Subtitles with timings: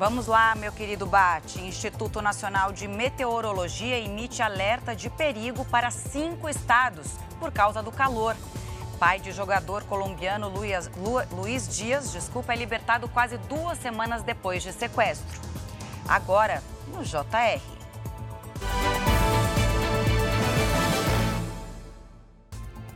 [0.00, 1.60] Vamos lá, meu querido Bate.
[1.60, 7.06] Instituto Nacional de Meteorologia emite alerta de perigo para cinco estados
[7.38, 8.34] por causa do calor.
[8.98, 10.90] Pai de jogador colombiano Luiz,
[11.30, 15.38] Luiz Dias, desculpa, é libertado quase duas semanas depois de sequestro.
[16.08, 16.62] Agora,
[16.94, 17.60] no JR.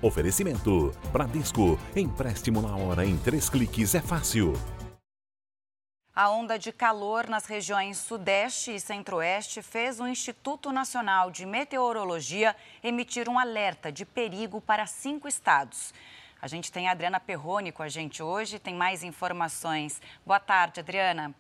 [0.01, 1.79] Oferecimento: Bradesco.
[1.95, 4.55] Empréstimo na hora em três cliques é fácil.
[6.17, 12.55] A onda de calor nas regiões Sudeste e Centro-Oeste fez o Instituto Nacional de Meteorologia
[12.85, 15.93] emitir um alerta de perigo para cinco estados.
[16.41, 20.01] A gente tem a Adriana Perrone com a gente hoje, tem mais informações.
[20.25, 21.35] Boa tarde, Adriana.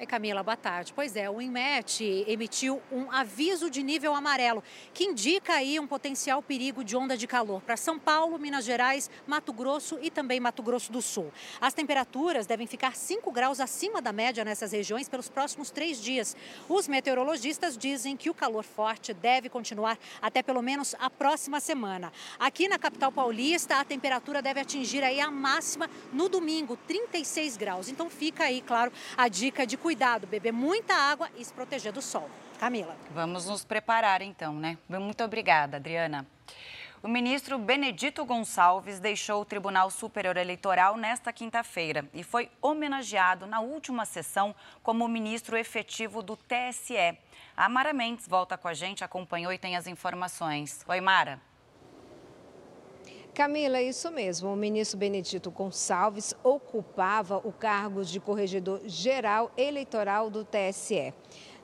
[0.00, 0.94] Oi, Camila, boa tarde.
[0.94, 4.64] Pois é, o INMET emitiu um aviso de nível amarelo,
[4.94, 9.10] que indica aí um potencial perigo de onda de calor para São Paulo, Minas Gerais,
[9.26, 11.30] Mato Grosso e também Mato Grosso do Sul.
[11.60, 16.34] As temperaturas devem ficar 5 graus acima da média nessas regiões pelos próximos três dias.
[16.66, 22.10] Os meteorologistas dizem que o calor forte deve continuar até pelo menos a próxima semana.
[22.38, 27.90] Aqui na capital paulista, a temperatura deve atingir aí a máxima no domingo, 36 graus.
[27.90, 31.92] Então fica aí, claro, a dica de cuidado cuidado, beber muita água e se proteger
[31.92, 32.30] do sol.
[32.60, 32.96] Camila.
[33.10, 34.78] Vamos nos preparar então, né?
[34.88, 36.24] Muito obrigada, Adriana.
[37.02, 43.58] O ministro Benedito Gonçalves deixou o Tribunal Superior Eleitoral nesta quinta-feira e foi homenageado na
[43.58, 47.18] última sessão como ministro efetivo do TSE.
[47.56, 50.84] A Mara Mendes volta com a gente, acompanhou e tem as informações.
[50.86, 51.49] Oi, Mara.
[53.30, 54.52] Camila, é isso mesmo.
[54.52, 61.14] O ministro Benedito Gonçalves ocupava o cargo de corregedor geral eleitoral do TSE.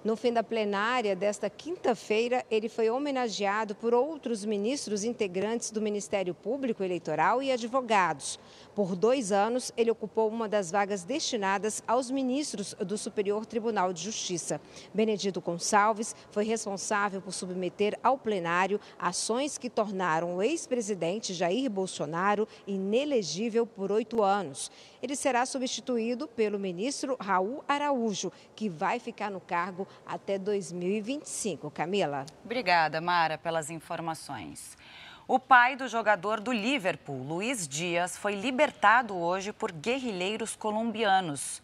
[0.04, 6.32] No fim da plenária desta quinta-feira, ele foi homenageado por outros ministros integrantes do Ministério
[6.32, 8.38] Público Eleitoral e advogados.
[8.76, 14.02] Por dois anos, ele ocupou uma das vagas destinadas aos ministros do Superior Tribunal de
[14.02, 14.60] Justiça.
[14.92, 22.46] Benedito Gonçalves foi responsável por submeter ao plenário ações que tornaram o ex-presidente Jair Bolsonaro
[22.66, 24.70] inelegível por oito anos.
[25.02, 31.70] Ele será substituído pelo ministro Raul Araújo, que vai ficar no cargo até 2025.
[31.70, 32.26] Camila.
[32.44, 34.76] Obrigada, Mara, pelas informações.
[35.28, 41.60] O pai do jogador do Liverpool, Luiz Dias, foi libertado hoje por guerrilheiros colombianos.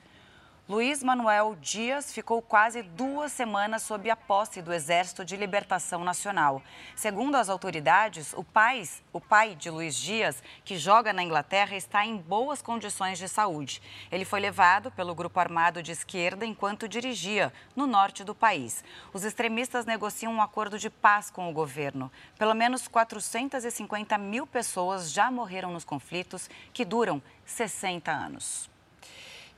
[0.72, 6.62] Luiz Manuel Dias ficou quase duas semanas sob a posse do Exército de Libertação Nacional.
[6.96, 12.06] Segundo as autoridades, o pai, o pai de Luiz Dias, que joga na Inglaterra, está
[12.06, 13.82] em boas condições de saúde.
[14.10, 18.82] Ele foi levado pelo grupo armado de esquerda enquanto dirigia no norte do país.
[19.12, 22.10] Os extremistas negociam um acordo de paz com o governo.
[22.38, 28.71] Pelo menos 450 mil pessoas já morreram nos conflitos que duram 60 anos.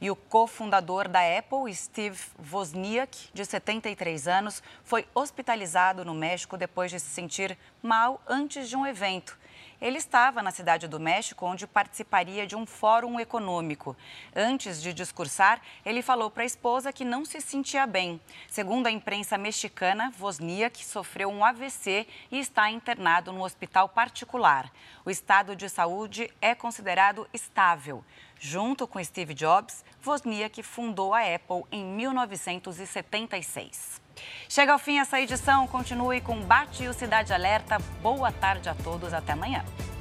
[0.01, 2.19] E o cofundador da Apple, Steve
[2.53, 8.77] Wozniak, de 73 anos, foi hospitalizado no México depois de se sentir mal antes de
[8.77, 9.39] um evento.
[9.81, 13.97] Ele estava na cidade do México, onde participaria de um fórum econômico.
[14.35, 18.21] Antes de discursar, ele falou para a esposa que não se sentia bem.
[18.49, 24.73] Segundo a imprensa mexicana, Wozniak sofreu um AVC e está internado no hospital particular.
[25.05, 28.03] O estado de saúde é considerado estável.
[28.39, 34.01] Junto com Steve Jobs, Wozniak fundou a Apple em 1976.
[34.49, 37.79] Chega ao fim essa edição, continue com Bate e o Cidade Alerta.
[38.03, 39.65] Boa tarde a todos, até amanhã.